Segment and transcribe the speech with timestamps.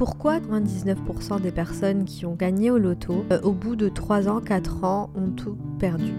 [0.00, 4.40] pourquoi 99% des personnes qui ont gagné au loto, euh, au bout de 3 ans,
[4.40, 6.14] 4 ans, ont tout perdu?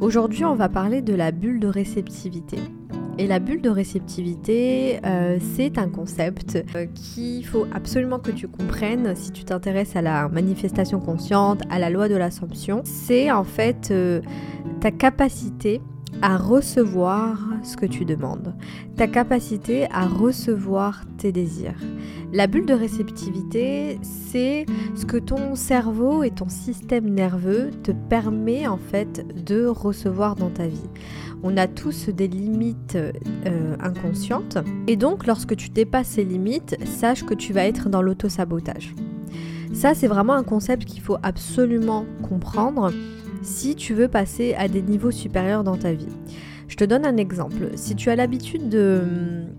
[0.00, 2.58] Aujourd'hui, on va parler de la bulle de réceptivité.
[3.16, 8.48] Et la bulle de réceptivité, euh, c'est un concept euh, qu'il faut absolument que tu
[8.48, 12.80] comprennes si tu t'intéresses à la manifestation consciente, à la loi de l'assomption.
[12.82, 13.94] C'est en fait
[14.80, 15.80] ta capacité
[16.22, 18.54] à recevoir ce que tu demandes,
[18.96, 21.78] ta capacité à recevoir tes désirs.
[22.32, 28.66] La bulle de réceptivité, c'est ce que ton cerveau et ton système nerveux te permet
[28.66, 30.90] en fait de recevoir dans ta vie.
[31.42, 37.24] On a tous des limites euh, inconscientes et donc lorsque tu dépasses ces limites, sache
[37.24, 38.94] que tu vas être dans l'auto-sabotage.
[39.72, 42.90] Ça, c'est vraiment un concept qu'il faut absolument comprendre
[43.42, 46.08] si tu veux passer à des niveaux supérieurs dans ta vie.
[46.68, 47.70] Je te donne un exemple.
[47.76, 49.00] Si tu as l'habitude de,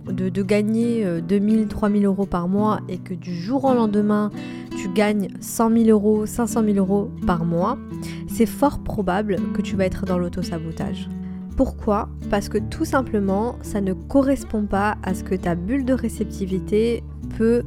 [0.06, 4.30] de, gagner 2000, euh, 3000 euros par mois et que du jour au lendemain,
[4.78, 7.80] tu gagnes 100 000 euros, 500 000 euros par mois,
[8.28, 11.10] c'est fort probable que tu vas être dans l'auto-sabotage.
[11.58, 12.08] Pourquoi?
[12.30, 17.04] Parce que tout simplement, ça ne correspond pas à ce que ta bulle de réceptivité
[17.38, 17.64] peut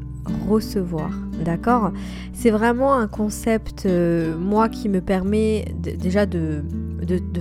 [0.48, 1.10] recevoir.
[1.44, 1.92] D'accord?
[2.32, 6.62] C'est vraiment un concept, euh, moi, qui me permet déjà de,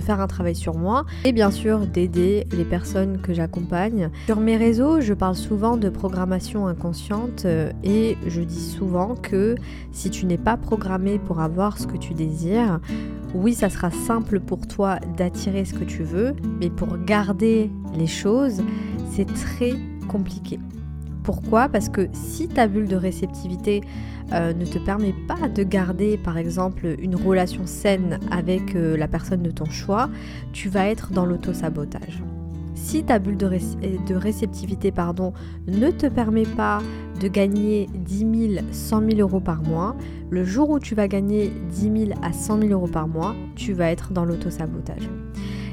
[0.00, 4.10] faire un travail sur moi et bien sûr d'aider les personnes que j'accompagne.
[4.26, 9.54] Sur mes réseaux, je parle souvent de programmation inconsciente euh, et je dis souvent que
[9.92, 12.80] si tu n'es pas programmé pour avoir ce que tu désires,
[13.34, 18.06] oui, ça sera simple pour toi d'attirer ce que tu veux, mais pour garder les
[18.06, 18.62] choses,
[19.12, 19.74] c'est très
[20.08, 20.58] compliqué.
[21.22, 21.68] Pourquoi?
[21.68, 23.82] Parce que si ta bulle de réceptivité
[24.32, 29.08] euh, ne te permet pas de garder par exemple une relation saine avec euh, la
[29.08, 30.08] personne de ton choix,
[30.52, 32.22] tu vas être dans l'auto-sabotage.
[32.74, 34.92] Si ta bulle de, de, réceptivité
[35.68, 36.80] ne te permet pas
[37.20, 38.18] de gagner 10
[38.54, 39.94] 000, 100 000 euros par mois,
[40.30, 43.72] le jour où tu vas gagner 10 000 à 100 000 euros par mois, tu
[43.72, 45.08] vas être dans l'auto-sabotage.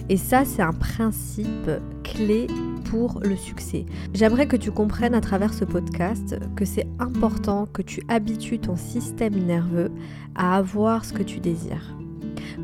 [0.10, 1.70] Et ça, c'est un principe
[2.04, 2.48] clé
[2.86, 3.86] pour le succès.
[4.16, 8.76] J'aimerais que tu comprennes à travers ce podcast que c'est important que tu habitues ton
[8.76, 9.92] système nerveux
[10.34, 11.96] à avoir ce que tu désires.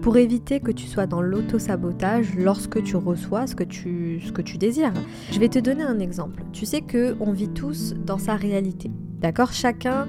[0.01, 4.19] Pour éviter que tu sois dans l'auto-sabotage lorsque tu reçois ce que tu,
[4.57, 4.94] désires.
[5.31, 6.44] Je vais te donner un exemple.
[6.51, 8.89] Tu sais que on vit tous dans sa réalité.
[9.22, 9.53] D'accord?
[9.53, 10.07] Chacun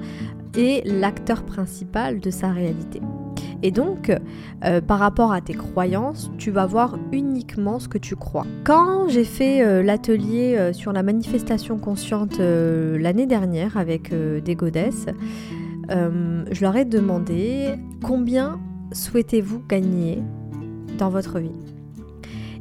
[0.56, 3.00] est l'acteur principal de sa réalité.
[3.62, 4.12] Et donc,
[4.64, 8.46] euh, par rapport à tes croyances, tu vas voir uniquement ce que tu crois.
[8.64, 15.06] Quand j'ai fait euh, l'atelier euh, sur la manifestation consciente l'année dernière avec des godesses,
[15.88, 18.58] je leur ai demandé combien
[18.92, 20.22] souhaitez-vous gagner
[20.98, 21.75] dans votre vie?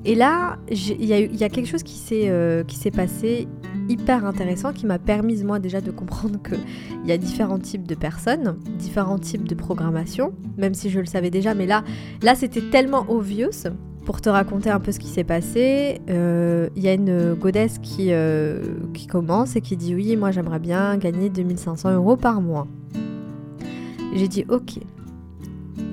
[0.06, 3.48] Et là, il y, a quelque chose qui s'est passé
[3.90, 6.60] hyper intéressant qui m'a permis moi déjà de comprendre qu'il
[7.08, 11.32] y a différents types de personnes, différents types de programmation, même si je le savais
[11.32, 11.84] déjà, mais là,
[12.22, 13.68] là c'était tellement obvious.
[14.06, 17.80] Pour te raconter un peu ce qui s'est passé, euh, il y a une godesse
[17.82, 18.62] qui, euh,
[18.94, 22.68] qui commence et qui dit oui, moi j'aimerais bien gagner 2500 euros par mois.
[24.14, 24.78] J'ai dit ok.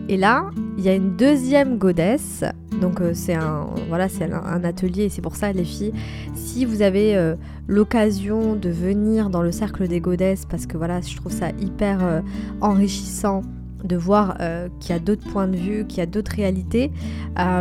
[0.08, 2.44] Et là, il y a une deuxième godesse.
[2.80, 5.92] Donc euh, c'est un voilà, c'est un, atelier et c'est pour ça les filles,
[6.34, 7.36] si vous avez euh,
[7.68, 12.02] l'occasion de venir dans le cercle des godesses parce que voilà, je trouve ça hyper
[12.02, 12.20] euh,
[12.60, 13.42] enrichissant
[13.84, 14.38] de voir
[14.78, 16.92] qu'il y a d'autres points de vue, qu'il y a d'autres réalités,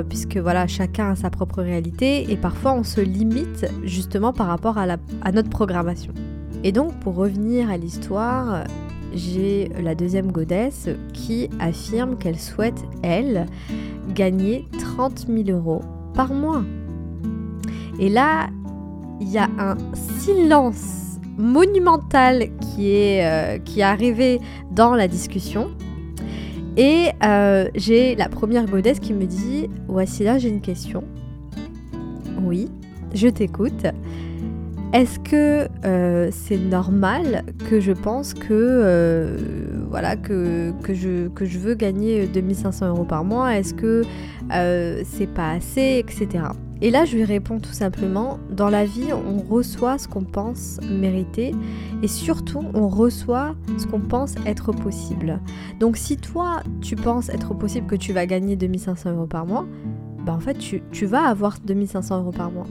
[0.07, 4.77] puisque voilà, chacun a sa propre réalité et parfois on se limite justement par rapport
[4.77, 4.85] à,
[5.31, 6.13] notre programmation.
[6.63, 8.65] Et donc pour revenir à l'histoire,
[9.13, 13.45] j'ai la deuxième godesse qui affirme qu'elle souhaite, elle,
[14.13, 15.81] gagner 30 000 euros
[16.13, 16.63] par mois.
[17.99, 18.49] Et là,
[19.19, 19.77] il y a un
[20.19, 24.39] silence monumental qui est, euh, arrivé
[24.71, 25.69] dans la discussion.
[26.77, 31.03] Et euh, j'ai la première godesse qui me dit Voici là, j'ai une question.
[32.43, 32.69] Oui,
[33.13, 33.85] je t'écoute.
[34.93, 39.37] Est-ce que euh, c'est normal que je pense que euh,
[39.89, 43.55] voilà que, je, veux gagner 2500 euros par mois?
[43.55, 44.03] Est-ce que
[44.53, 46.43] euh, c'est pas assez, etc.
[46.81, 50.79] Et là, je lui réponds tout simplement dans la vie, on reçoit ce qu'on pense
[50.89, 51.55] mériter
[52.03, 55.39] et surtout, on reçoit ce qu'on pense être possible.
[55.79, 59.65] Donc, si toi, tu penses être possible que tu vas gagner 2500 euros par mois,
[60.25, 62.67] bah en fait, tu, tu vas avoir 2500 euros par mois.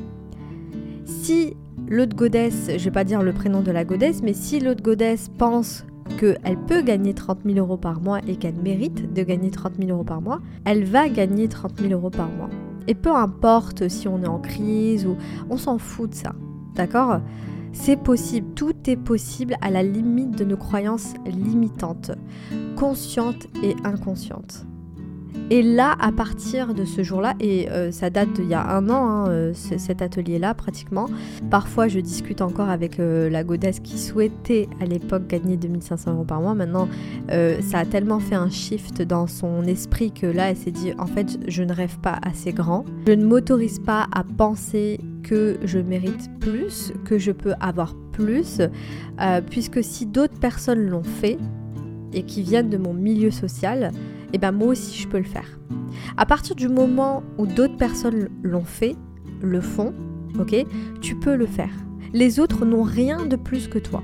[1.06, 1.56] Si
[1.90, 5.28] l'autre godesse, je vais pas dire le prénom de la godesse, mais si l'autre godesse
[5.36, 5.84] pense
[6.18, 9.90] qu'elle peut gagner 30 000 euros par mois et qu'elle mérite de gagner 30 000
[9.90, 12.48] euros par mois, elle va gagner 30 000 euros par mois.
[12.88, 15.16] Et peu importe si on est en crise ou
[15.50, 16.32] on s'en fout de ça,
[16.74, 17.20] d'accord?
[17.72, 22.12] C'est possible, tout est possible à la limite de nos croyances limitantes,
[22.76, 24.66] conscientes et inconscientes.
[25.52, 28.88] Et là, à partir de ce jour-là, et euh, ça date d'il y a un
[28.88, 31.06] an, hein, euh, cet atelier-là pratiquement,
[31.50, 36.24] parfois je discute encore avec euh, la godesse qui souhaitait à l'époque gagner 2500 euros
[36.24, 36.54] par mois.
[36.54, 36.88] Maintenant,
[37.28, 41.06] ça a tellement fait un shift dans son esprit que là, elle s'est dit, en
[41.06, 42.84] fait, je ne rêve pas assez grand.
[43.06, 48.60] Je ne m'autorise pas à penser que je mérite plus, que je peux avoir plus,
[49.50, 51.38] puisque si d'autres personnes l'ont fait,
[52.12, 53.92] et qui viennent de mon milieu social,
[54.32, 55.58] et eh ben moi aussi je peux le faire.
[56.16, 58.96] À partir du moment où d'autres personnes l'ont fait,
[59.42, 59.92] le font,
[60.38, 60.54] ok,
[61.00, 61.72] tu peux le faire.
[62.12, 64.02] Les autres n'ont rien de plus que toi.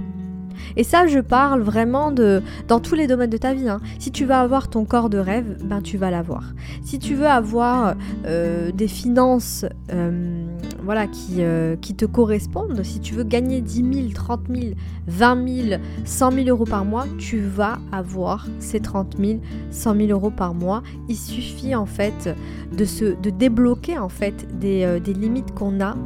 [0.77, 3.69] Et ça, je parle vraiment de dans tous les domaines de ta vie.
[3.69, 3.81] Hein.
[3.99, 6.55] Si tu veux avoir ton corps de rêve, ben tu vas l'avoir.
[6.83, 7.95] Si tu veux avoir
[8.27, 10.46] euh, des finances, euh,
[10.87, 14.75] voilà, qui, euh, qui te correspondent, si tu veux gagner 10 000, 30 000,
[15.09, 19.41] 20 000, 100 000 euros par mois, tu vas avoir ces 30 000,
[19.71, 20.83] 100 000 euros par mois.
[21.09, 22.35] Il suffit en fait
[22.75, 25.97] de, se, de débloquer en fait des, des limites qu'on a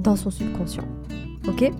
[0.00, 0.86] dans son subconscient.
[1.48, 1.70] Ok?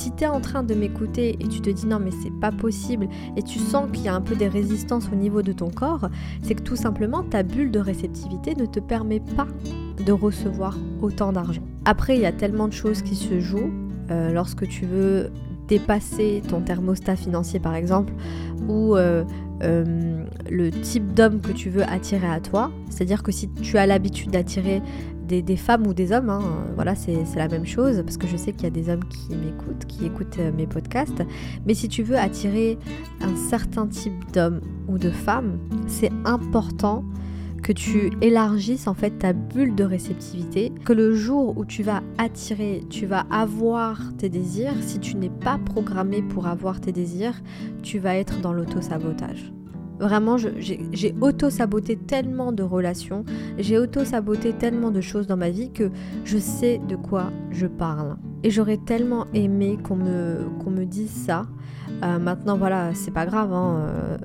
[0.00, 2.50] Si tu es en train de m'écouter et tu te dis non mais c'est pas
[2.50, 3.06] possible
[3.36, 6.08] et tu sens qu'il y a un peu des résistances au niveau de ton corps,
[6.42, 9.46] c'est que tout simplement ta bulle de réceptivité ne te permet pas
[10.04, 11.62] de recevoir autant d'argent.
[11.84, 13.72] Après, il y a tellement de choses qui se jouent
[14.10, 15.30] euh, lorsque tu veux
[15.68, 18.12] dépasser ton thermostat financier par exemple
[18.68, 19.24] ou euh,
[19.62, 22.72] euh, le type d'homme que tu veux attirer à toi.
[22.90, 24.82] C'est-à-dire que si tu as l'habitude d'attirer
[25.28, 26.42] des, femmes ou des hommes, hein.
[26.74, 29.36] voilà, c'est la même chose, parce que je sais qu'il y a des hommes qui
[29.36, 31.22] m'écoutent, qui écoutent mes podcasts.
[31.66, 32.76] Mais si tu veux attirer
[33.20, 37.04] un certain type d'homme ou de femme, c'est important
[37.62, 42.02] que tu élargisses en fait ta bulle de réceptivité, que le jour où tu vas
[42.18, 47.40] attirer, tu vas avoir tes désirs, si tu n'es pas programmé pour avoir tes désirs,
[47.82, 49.52] tu vas être dans l'auto-sabotage.
[50.00, 53.24] Vraiment, j'ai auto-saboté tellement de relations,
[53.58, 55.90] j'ai auto-saboté tellement de choses dans ma vie que
[56.24, 58.16] je sais de quoi je parle.
[58.42, 61.46] Et j'aurais tellement aimé qu'on me, qu'on me dise ça.
[62.02, 63.52] Euh, maintenant, voilà, c'est pas grave.
[63.52, 64.18] Hein, euh,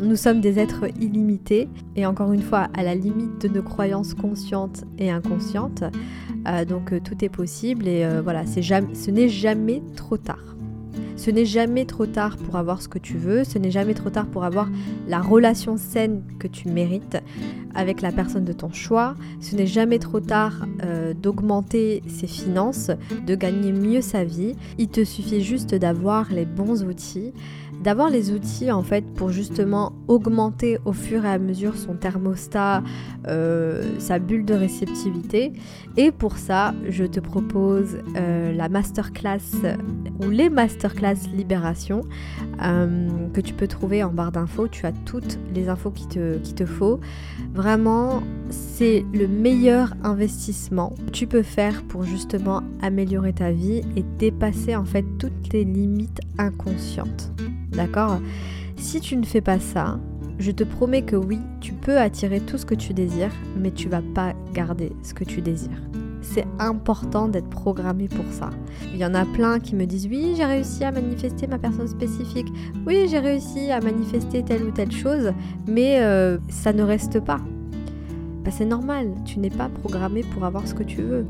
[0.00, 1.68] nous sommes des êtres illimités.
[1.96, 5.84] Et encore une fois, à la limite de nos croyances conscientes et inconscientes.
[6.46, 7.88] Euh, donc, tout est possible.
[7.88, 10.52] Et voilà, ce n'est jamais trop tard.
[11.16, 14.10] Ce n'est jamais trop tard pour avoir ce que tu veux, ce n'est jamais trop
[14.10, 14.68] tard pour avoir
[15.06, 17.18] la relation saine que tu mérites
[17.74, 22.90] avec la personne de ton choix, ce n'est jamais trop tard euh, d'augmenter ses finances,
[23.26, 27.32] de gagner mieux sa vie, il te suffit juste d'avoir les bons outils
[27.82, 32.82] d'avoir les outils en fait pour justement augmenter au fur et à mesure son thermostat,
[33.26, 35.52] euh, sa bulle de réceptivité.
[35.96, 39.40] Et pour ça, je te propose euh, la masterclass
[40.24, 42.02] ou les masterclass Libération
[43.32, 44.68] que tu peux trouver en barre d'infos.
[44.68, 47.00] Tu as toutes les infos qui te, qui te faut.
[48.50, 54.74] C'est le meilleur investissement que tu peux faire pour justement améliorer ta vie et dépasser
[54.76, 57.30] en fait toutes les limites inconscientes.
[57.70, 58.20] D'accord?
[58.76, 59.98] Si tu ne fais pas ça,
[60.38, 63.88] je te promets que oui, tu peux attirer tout ce que tu désires, mais tu
[63.88, 65.91] vas pas garder ce que tu désires.
[66.22, 68.50] C'est important d'être programmé pour ça.
[68.92, 71.88] Il y en a plein qui me disent oui, j'ai réussi à manifester ma personne
[71.88, 72.46] spécifique.
[72.86, 75.32] Oui, j'ai réussi à manifester telle ou telle chose,
[75.66, 77.40] mais euh, ça ne reste pas.
[78.44, 81.26] Bah, c'est normal, tu n'es pas programmé pour avoir ce que tu veux.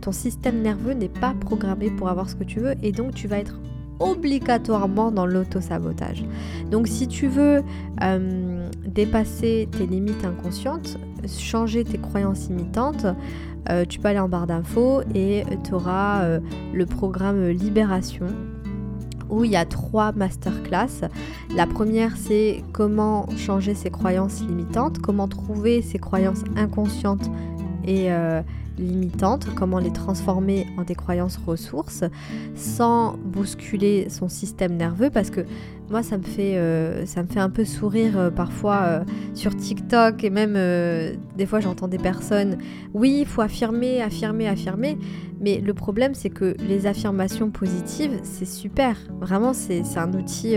[0.00, 3.28] Ton système nerveux n'est pas programmé pour avoir ce que tu veux et donc tu
[3.28, 3.60] vas être
[4.00, 6.24] obligatoirement dans l'auto-sabotage.
[6.70, 7.62] Donc si tu veux
[8.02, 13.06] euh, dépasser tes limites inconscientes, changer tes croyances imitantes,
[13.70, 16.40] euh, tu peux aller en barre d'infos et tu auras euh,
[16.72, 18.26] le programme Libération
[19.30, 21.08] où il y a trois masterclass.
[21.54, 27.30] La première, c'est comment changer ses croyances limitantes, comment trouver ses croyances inconscientes
[27.86, 28.08] et
[28.78, 32.04] limitantes, comment les transformer en des croyances ressources
[32.54, 35.44] sans bousculer son système nerveux parce que
[35.90, 39.04] moi ça me fait, euh, ça me fait un peu sourire euh, parfois euh,
[39.34, 40.54] sur TikTok et même
[41.36, 42.58] des fois j'entends des personnes
[42.94, 44.98] oui il faut affirmer, affirmer, affirmer
[45.40, 48.96] mais le problème c'est que les affirmations positives c'est super.
[49.20, 50.56] Vraiment c'est un outil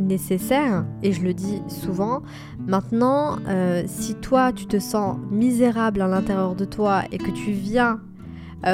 [0.00, 2.22] nécessaire et je le dis souvent.
[2.66, 3.38] Maintenant
[3.86, 8.00] si toi tu te sens misérable à l'intérieur de toi et que tu viens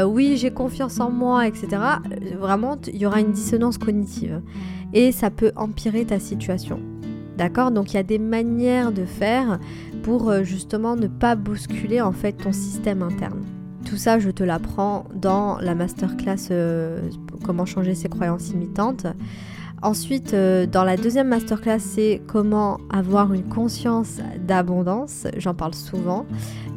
[0.07, 1.69] oui j'ai confiance en moi etc
[2.39, 4.43] vraiment il y aura une dissonance cognitive
[4.93, 6.81] et ça peut empirer ta situation.
[7.37, 7.71] D'accord?
[7.71, 9.59] Donc il y a des manières de faire
[10.03, 13.43] pour euh, justement ne pas bousculer en fait ton système interne.
[13.85, 16.51] Tout ça, je te l'apprends dans la masterclass
[17.45, 19.07] Comment changer ses croyances imitantes.
[19.83, 25.27] Ensuite, euh, dans la deuxième masterclass, c'est comment avoir une conscience d'abondance.
[25.37, 26.25] J'en parle souvent.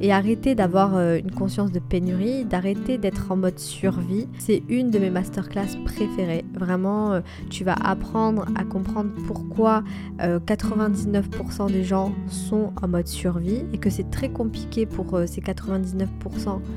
[0.02, 4.28] Et arrêter d'avoir euh, une conscience de pénurie, d'arrêter d'être en mode survie.
[4.38, 6.44] C'est une de mes masterclass préférées.
[6.54, 9.84] Vraiment, euh, tu vas apprendre à comprendre pourquoi
[10.20, 16.08] 99% des gens sont en mode survie et que c'est très compliqué pour ces 99%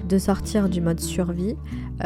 [0.09, 1.57] de sortir du mode survie.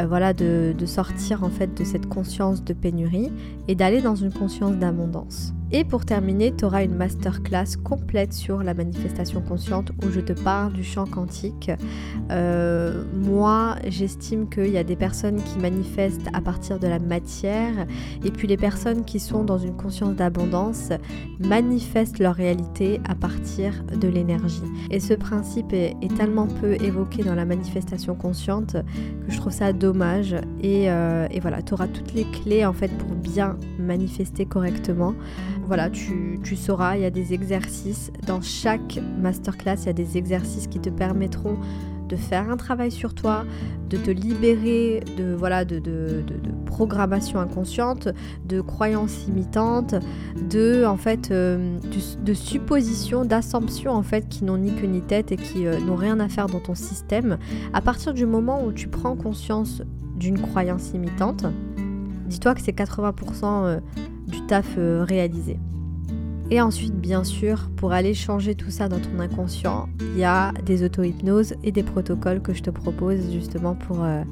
[0.07, 3.31] voilà, de, sortir en fait de cette conscience de pénurie
[3.67, 5.53] et d'aller dans une conscience d'abondance.
[5.71, 10.31] Et pour terminer, tu auras une masterclass complète sur la manifestation consciente où je te
[10.31, 11.69] parle du champ quantique.
[12.31, 17.85] Euh, moi, j'estime qu'il y a des personnes qui manifestent à partir de la matière
[18.23, 20.91] et puis les personnes qui sont dans une conscience d'abondance
[21.39, 24.63] manifestent leur réalité à partir de l'énergie.
[24.89, 28.77] Et ce principe est, tellement peu évoqué dans la manifestation consciente
[29.25, 30.33] que je trouve ça dommage.
[30.61, 35.13] Et, euh, et voilà, tu auras toutes les clés en fait pour bien manifester correctement
[35.67, 38.11] voilà, tu, sauras, il y a des exercices.
[38.25, 41.57] Dans chaque masterclass, il y a des exercices qui te permettront
[42.07, 43.43] de faire un travail sur toi,
[43.89, 46.23] de te libérer de, voilà, de, de,
[46.65, 48.07] programmation inconsciente,
[48.45, 49.95] de croyances imitantes,
[50.49, 51.79] de, en fait, euh,
[52.23, 55.95] de, suppositions, d'assumptions en fait, qui n'ont ni queue ni tête et qui euh, n'ont
[55.95, 57.39] rien à faire dans ton système.
[57.73, 59.81] À partir du moment où tu prends conscience
[60.15, 61.45] d'une croyance imitante,
[62.27, 63.79] dis-toi que c'est 80%
[64.27, 65.57] du taf euh, réalisé.
[66.49, 70.53] Et ensuite, bien sûr, pour aller changer tout ça dans ton inconscient, il y a
[70.65, 74.23] des auto-hypnoses et des protocoles que je te propose justement pour, euh,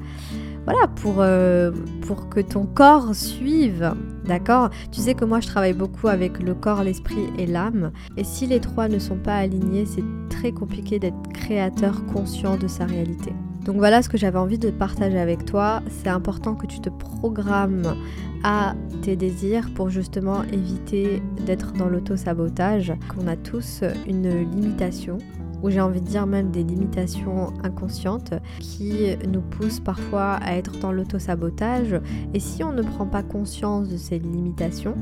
[0.64, 1.72] voilà, pour, euh,
[2.06, 3.92] pour que ton corps suive.
[4.24, 4.70] D'accord?
[4.92, 7.92] Tu sais que moi je travaille beaucoup avec le corps, l'esprit et l'âme.
[8.16, 12.66] Et si les trois ne sont pas alignés, c'est très compliqué d'être créateur conscient de
[12.66, 13.32] sa réalité.
[13.66, 15.82] Donc voilà ce que j'avais envie de partager avec toi.
[15.90, 17.96] C'est important que tu te programmes
[18.44, 25.18] à tes désirs pour justement éviter d'être dans l'auto-sabotage, qu'on a tous une limitation
[25.62, 30.78] ou j'ai envie de dire même des limitations inconscientes qui nous poussent parfois à être
[30.78, 32.00] dans l'auto-sabotage.
[32.34, 34.94] Et si on ne prend pas conscience de ces limitations,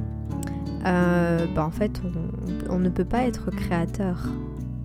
[0.87, 2.01] euh, bah, en fait
[2.71, 4.27] on ne peut pas être créateur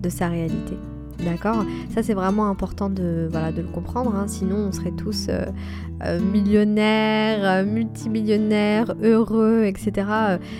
[0.02, 0.76] de sa réalité.
[1.24, 4.14] D'accord Ça, c'est vraiment important de, voilà, de le comprendre.
[4.14, 4.26] Hein.
[4.26, 5.46] Sinon, on serait tous euh,
[6.04, 10.06] euh, millionnaires, euh, multimillionnaires, heureux, etc.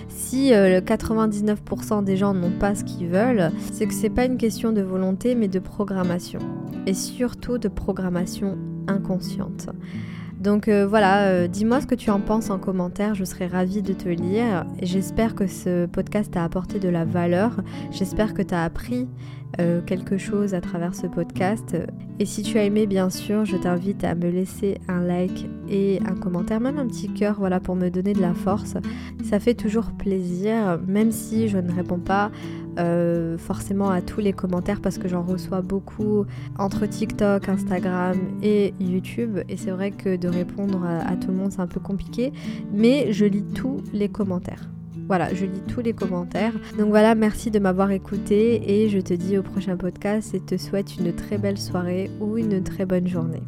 [0.09, 4.73] Si 99% des gens n'ont pas ce qu'ils veulent, c'est que c'est pas une question
[4.73, 6.41] de volonté, mais de programmation.
[6.87, 9.69] Et surtout de programmation inconsciente.
[10.41, 14.09] Donc voilà, dis-moi ce que tu en penses en commentaire, je serais ravie de te
[14.09, 14.65] lire.
[14.81, 19.07] J'espère que ce podcast t'a apporté de la valeur, j'espère que tu as appris
[19.59, 21.77] euh, quelque chose à travers ce podcast.
[22.21, 25.99] Et si tu as aimé, bien sûr, je t'invite à me laisser un like et
[26.07, 28.75] un commentaire, même un petit cœur, voilà, pour me donner de la force.
[29.25, 32.31] Ça fait toujours plaisir, même si je ne réponds pas
[32.81, 36.25] euh, forcément à tous les commentaires parce que j'en reçois beaucoup
[36.59, 39.39] entre TikTok, Instagram et YouTube.
[39.49, 42.33] Et c'est vrai que de répondre à tout le monde, c'est un peu compliqué,
[42.73, 44.69] mais je lis tous les commentaires.
[45.07, 46.53] Voilà, je lis tous les commentaires.
[46.79, 50.57] Donc voilà, merci de m'avoir écouté et je te dis au prochain podcast et te
[50.57, 53.43] souhaite une très belle soirée ou une très bonne journée.